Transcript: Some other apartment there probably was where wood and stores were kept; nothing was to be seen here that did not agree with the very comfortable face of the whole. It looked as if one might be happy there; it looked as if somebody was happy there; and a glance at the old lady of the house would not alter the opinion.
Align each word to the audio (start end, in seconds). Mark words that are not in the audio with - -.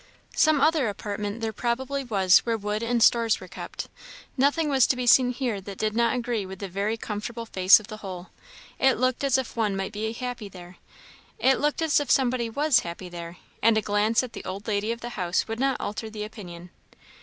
Some 0.35 0.59
other 0.61 0.89
apartment 0.89 1.41
there 1.41 1.53
probably 1.53 2.03
was 2.03 2.39
where 2.39 2.57
wood 2.57 2.81
and 2.81 3.03
stores 3.03 3.39
were 3.39 3.47
kept; 3.47 3.87
nothing 4.35 4.67
was 4.67 4.87
to 4.87 4.95
be 4.95 5.05
seen 5.05 5.29
here 5.29 5.61
that 5.61 5.77
did 5.77 5.95
not 5.95 6.15
agree 6.15 6.43
with 6.43 6.57
the 6.57 6.67
very 6.67 6.97
comfortable 6.97 7.45
face 7.45 7.79
of 7.79 7.85
the 7.85 7.97
whole. 7.97 8.29
It 8.79 8.97
looked 8.97 9.23
as 9.23 9.37
if 9.37 9.55
one 9.55 9.75
might 9.77 9.91
be 9.93 10.11
happy 10.13 10.49
there; 10.49 10.77
it 11.37 11.59
looked 11.59 11.83
as 11.83 11.99
if 11.99 12.09
somebody 12.09 12.49
was 12.49 12.79
happy 12.79 13.09
there; 13.09 13.37
and 13.61 13.77
a 13.77 13.81
glance 13.83 14.23
at 14.23 14.33
the 14.33 14.43
old 14.43 14.67
lady 14.67 14.91
of 14.91 15.01
the 15.01 15.09
house 15.09 15.47
would 15.47 15.59
not 15.59 15.77
alter 15.79 16.09
the 16.09 16.23
opinion. 16.23 16.71